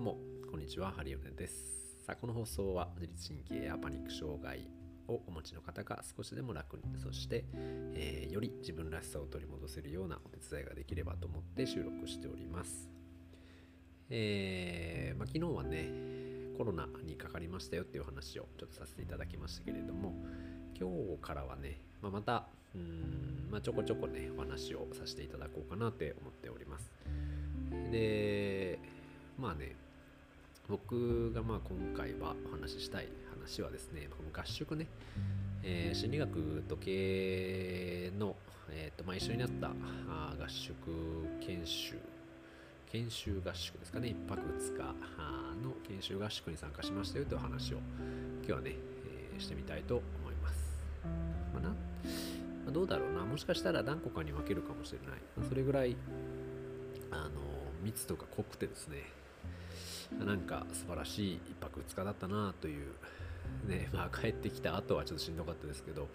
[0.00, 0.16] うも、
[0.50, 1.98] こんにちは、ハリオネです。
[2.06, 4.66] さあ、この放送は自律神経やパニック障害
[5.08, 12.88] をお持ちの方が少しでも楽に、そして、えー、より自分らしさを取り戻せるようなお手伝いができればと思って収録しております。
[14.08, 15.90] えー、まあ、昨日はね、
[16.56, 20.14] コロナにかかりましたよっていう話をちょっとさせていただきましたけれども、
[20.80, 26.90] 今日からはね、まあ、また、うん、まあ、ちょこちょこね、お話をさせていただこうかなって思っております。
[27.92, 28.78] で、
[29.38, 29.76] まあね、
[30.70, 34.86] 僕がまあ今回はお話ししたい話はですね、この合宿ね、
[35.64, 38.36] えー、心理学と経営の、
[38.70, 39.72] えーとまあ、一緒になった
[40.08, 40.72] あ合宿
[41.40, 41.98] 研修、
[42.92, 44.82] 研修合宿ですかね、1泊2日
[45.60, 48.76] の研修合宿に参加しましたよという話を今日はね、
[49.34, 50.78] えー、してみたいと思います。
[51.52, 51.74] まあ、なま
[52.68, 55.48] あ、どうだろうな、もしかしたら何個かに分けるかもしれない。
[55.48, 55.96] それぐらい
[57.10, 57.30] あの
[57.82, 58.98] 密度が濃くてですね、
[60.24, 62.94] なんか素晴らしい1泊2日だったなという、
[63.66, 66.08] ね、 まあ帰ってきた後はちょっとしんどかったですけど、ま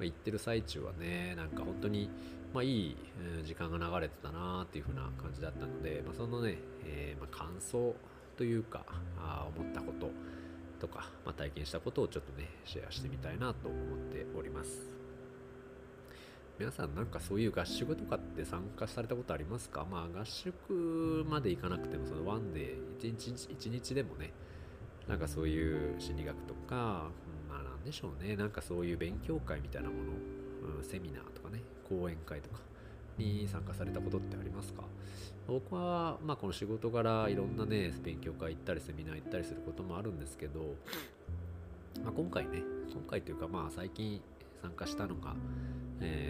[0.00, 2.10] あ、行ってる最中はね、なんか本当に、
[2.52, 2.96] まあ、いい
[3.44, 7.94] 時間が流れてたなっていう風な感じだったので、まあ、そのね、えー、ま感想
[8.36, 8.84] というか、
[9.18, 10.10] あ思ったこと
[10.80, 14.99] とか、まあ、体験したことをちょっとね、シェアしてみたいなと思っております。
[16.60, 19.86] 皆さんなんかそういう合宿とかって参加されたことありますか？
[19.90, 24.30] まあ合宿まで行かなくてもそのワンデー1日 ,1 日でもね
[25.08, 27.08] なんかそういう心理学とか
[27.48, 28.36] まあなんでしょうね。
[28.36, 30.12] なんかそういう勉強会みたいなもの、
[30.76, 32.60] うん、セミナーとかね講演会とか
[33.16, 34.82] に参加されたことってありますか？
[35.48, 40.74] 僕はまあこの仕事柄いろんなね勉強会行ったりセミナー行ったりすることもあるんですけど、
[42.04, 44.20] まあ、今回ね今回というかまあ最近
[44.60, 45.34] 参加したのが
[46.02, 46.29] え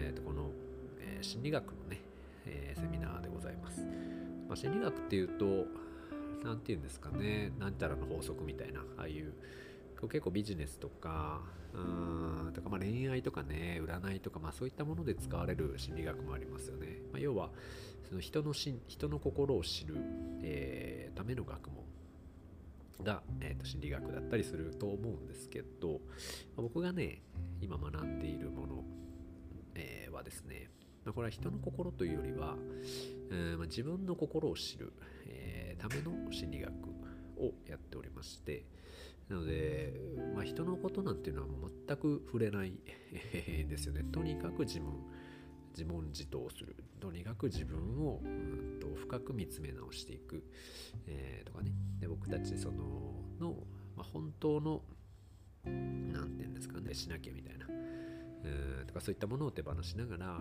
[1.23, 2.01] 心理学のね、
[2.45, 3.81] えー、セミナーでございます。
[4.47, 5.65] まあ、心理学っていうと、
[6.43, 9.33] 何て言うんですかね、なんたらの法則みたいな、ああいう
[10.01, 11.41] 結構ビジネスとか、
[11.73, 17.01] うんとかまあ恋愛とかね、占いとか、まあそういったもので使われる心理学もありますよね。
[17.11, 17.51] まあ、要は、
[18.09, 19.95] その人のし人の心を知る、
[20.41, 21.85] えー、ための学問
[23.03, 26.01] が、えー、と心理学だったりすると思うんですけど、
[26.57, 27.21] ま僕がね、
[27.61, 28.83] 今学んでいるもの
[29.75, 30.69] えー、はですね、
[31.05, 32.55] まあ、これは人の心というよりは、
[33.31, 34.93] え、ま、自分の心を知る、
[35.27, 36.71] え、ための心理学
[37.37, 38.65] をやっておりまして
[39.29, 39.93] なので、
[40.35, 42.73] まあ、人のことなんていうのはもう全く触れない
[43.67, 44.03] ですよね。
[44.11, 44.91] とにかく自分
[45.71, 46.75] 自問自答する。
[46.99, 50.43] とにかく自分を、うんと、深く見つめ直していく、
[51.07, 51.71] えー、とかね。
[51.99, 54.83] で僕たちそのの、まあ、本当の
[55.63, 57.67] 何て言うんですかねしなきゃみたいな
[58.43, 60.39] えー、とかそういったものを手放しながら、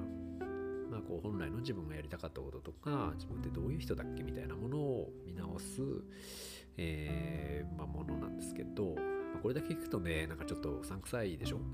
[1.11, 5.83] こう本来の自分がやりたかったこととか自分ってどういう人だっけみたいなものを見直す、
[6.77, 9.01] えーまあ、ものなんですけど、ま
[9.37, 11.59] あ、これだけ聞くとねなんかちょっとうさんくさいでしょ？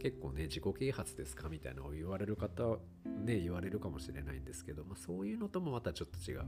[0.00, 6.44] 結構ね自己啓発ですかみたいなのを言われる方ね言われるかもしれないんですけど、まあ、そういうのともまたちょっと違う。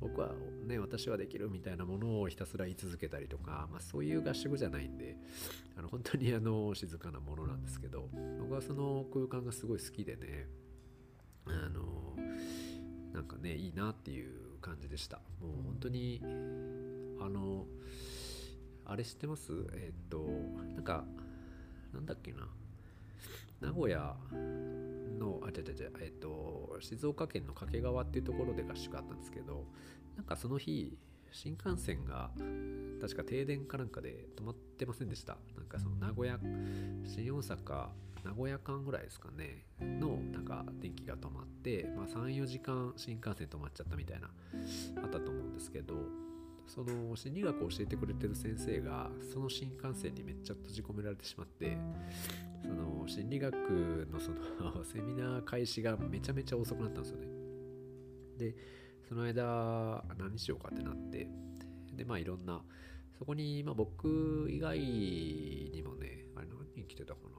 [0.00, 0.32] 僕は
[0.64, 5.16] ね私はできるみたいなものをひたすら言い続けたりとか、まあ、そういう合宿じゃないんで
[5.76, 10.46] あの本当にあの静かなものなんですけど僕はその空間がすごい好きでね
[11.46, 12.16] あの
[13.12, 15.18] なんかねいいなっていう感じでした。
[15.40, 16.20] もう本当に
[17.20, 17.66] あの
[18.86, 19.52] あれ知ってます？
[19.74, 20.26] えっと
[20.74, 21.04] なんか
[21.92, 22.48] なんだっけな？
[23.60, 24.16] 名古屋
[25.18, 29.64] の、あ、違う違う違う、えっと、静岡県の掛川っていうところで合宿あったんですけど、
[30.16, 30.98] なんかその日、
[31.32, 32.30] 新幹線が
[33.00, 35.38] 確か停電かなんかで止まってませんでした。
[35.56, 36.38] なんかその名古屋、
[37.06, 37.88] 新大阪、
[38.24, 44.30] 名古屋間ぐらいですかね、のなんか電気が止まって、まあ3、4時間新幹線止まっちゃったみたいな、
[45.02, 45.94] あったと思うんですけど、
[46.66, 51.76] その心理学を教えてくれてる先生がその新幹線にめっちゃ閉じ込められてしまって
[52.62, 53.54] その心理学
[54.10, 57.28] のその セミナー開始がめちゃめちゃ遅くなったんですよね。
[58.38, 58.56] で
[59.06, 61.28] その間何しようかってなって
[61.92, 62.64] でまあいろんな
[63.18, 67.38] そこに、まあ、僕以外にもねあれ何人来てたかな、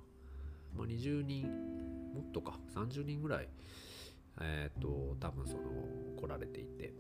[0.78, 1.44] まあ、20人
[2.14, 3.48] もっとか30人ぐらい
[4.42, 5.62] えっ、ー、と多分その
[6.18, 6.94] 来られていて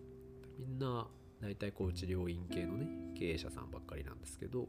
[0.57, 1.07] みんな
[1.41, 2.87] 大体こう治療院系のね
[3.17, 4.67] 経営者さんばっかりなんですけど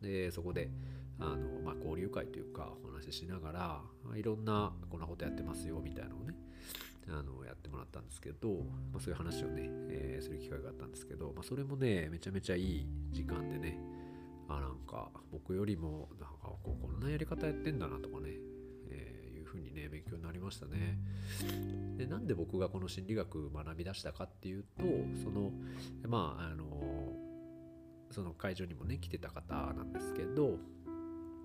[0.00, 0.70] でそこで
[1.18, 3.80] あの、まあ、交流会というかお話ししながら
[4.16, 6.34] いろんなこんなことやってますよみたいなのをね
[7.08, 8.48] あのやってもらったんですけど、
[8.92, 13.78] まあ、そういう話をね、えー、する機会があったんですけど、まあ、それもねめちゃめちゃいい時間でね
[14.50, 18.30] あなんか僕よりもなんかこうこんなやり方やってんだなとかね、
[18.90, 20.98] えー、いうふうにね勉強になりましたね。
[21.96, 24.84] でなんで僕がこの心理学学び出したかっていうと
[25.22, 25.52] その
[26.08, 26.64] まああの
[28.10, 30.58] その会場にもね来てた方なんですけど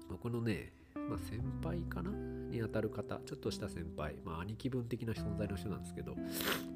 [0.10, 6.16] 僕のね、まあ、先輩かなにあたる方ちょっとした先輩、まあ、兄貴分的な存在の人なんですけど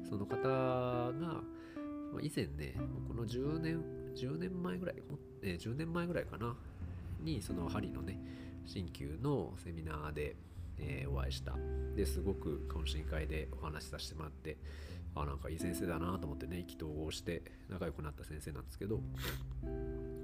[0.08, 1.12] その方が、
[2.12, 2.76] まあ、以前ね
[3.08, 3.82] この10年
[4.14, 4.96] 10年前ぐらい、
[5.42, 6.56] え10年前ぐらいかな。
[7.22, 8.18] にその針のね
[8.66, 10.36] 鍼灸のセミナーで、
[10.78, 11.54] えー、お会いした。
[11.94, 14.56] ですごく懇親会でお話しさせてもらって
[15.14, 19.00] あなんかいい先生だなと思ってね意気投合して仲良くなった先生なんですけど、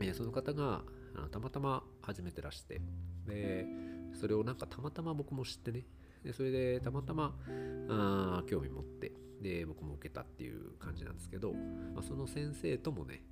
[0.01, 0.83] えー、その方が
[1.17, 2.81] あのたまたま始めてらして
[3.27, 3.67] で
[4.15, 5.85] それをなんかたまたま僕も知ってね
[6.25, 7.37] でそれでたまたま
[7.89, 9.13] あ興味持って
[9.43, 13.23] で僕も受けたっていう感じなんですけど、まあ、その先生ともね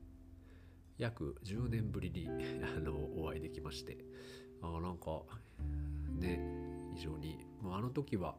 [0.99, 2.29] 約10年ぶりに
[2.77, 3.99] あのお会いできまして。
[4.63, 5.23] あなんか
[6.19, 6.41] ね
[6.95, 7.39] 非常に。
[7.61, 8.37] もうあの時は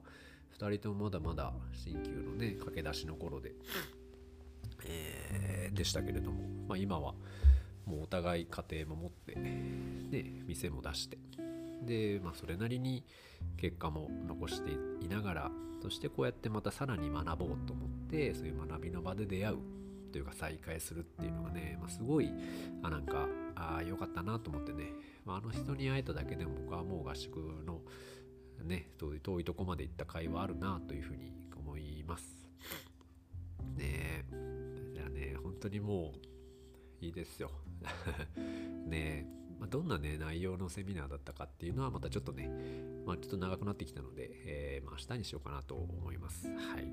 [0.58, 3.54] 2人ともまだまだ新旧のね駆け出しの頃で、
[4.86, 7.16] えー、でしたけれども、まあ、今は
[7.86, 9.34] もうお互い家庭も持って
[10.10, 11.18] で店も出して。
[11.86, 13.04] で、まあ、それなりに
[13.58, 14.72] 結果も残して
[15.04, 15.52] いながら
[15.82, 19.58] そしてこうやってまたさらに学ぼうと思ってそういう学びの場で出会う。
[20.16, 22.32] というか再会するっていうのがね、まあ、すごい
[22.82, 24.94] あなんかあ良かったなと思ってね、
[25.26, 27.36] まあ、あの人に会えただけでも僕はもう合宿
[27.66, 27.82] の
[28.64, 32.48] ね遠いとこまで行った会話あるなというふうに思います。
[33.76, 34.26] ねえ。
[34.94, 36.14] じゃあね本当にも
[37.02, 37.52] ういいですよ。
[38.88, 39.60] ねえ。
[39.60, 42.50] まあ、どんなね内容のセミナーだったかっていうのはまたちょっとね、
[43.06, 46.48] まあ、ちょっと長くなってきたので、えー、まあ、明日にしようかなと思います。
[46.48, 46.86] はい。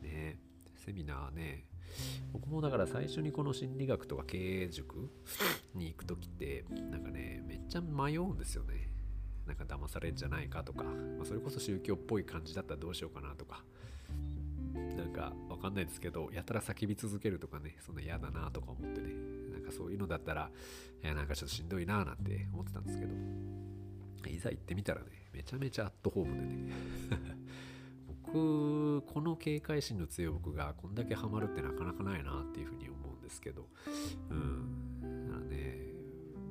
[0.00, 0.51] ね
[0.84, 1.64] セミナーね、
[2.32, 5.10] 僕もだから最初にこの心理学とか経営塾
[5.74, 8.90] に行く時ってなんかねめっちゃ迷うんですよね。
[9.46, 10.90] なんか騙されるんじゃないかとか、ま
[11.22, 13.62] あ、それこそ宗教っぽい感じだったらどうしようかなとか。
[14.96, 19.14] なんかわかんないですけどやたら叫び続けるとかねそんな嫌だなとか思ってね。
[19.52, 20.50] なんかそういうのだったら
[21.02, 23.12] いやなんかちょっとしんどいななんて思ってたんですけど。
[24.28, 26.72] いざ行ってみたらねめちゃめちゃアットホームでね。
[28.32, 33.66] 僕この警戒心の強い僕がこんだけハマるってなかなかないなっていうふうに思うんですけど。
[34.30, 35.28] うん。
[35.28, 35.92] だからね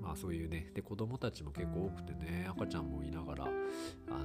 [0.01, 0.71] まあそういうね。
[0.73, 3.49] で子供たちも結構多くてね赤ちゃんもいながらあ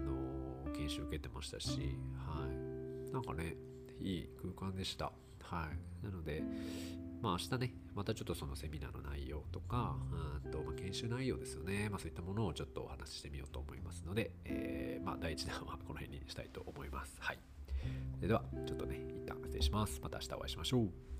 [0.01, 1.97] の研修受けてましたし。
[2.17, 3.13] はい。
[3.13, 3.57] なんかね
[4.01, 5.13] いい空間でした。
[5.41, 5.69] は
[6.03, 6.05] い。
[6.05, 6.43] なので
[7.27, 9.97] まあ明日ね、またちょっとそのセミナーの内容とか、
[10.45, 17.17] うんとまあ、研修内容ですよね、まあ、そういったものをちょっとお話ししてみようと思いますので、えー、まあ、第1弾はこの辺にしたいと思います。
[17.19, 17.39] はい。
[18.15, 20.01] それでは、ちょっとね、一旦失礼します。
[20.01, 21.16] また明日お会いしましょう。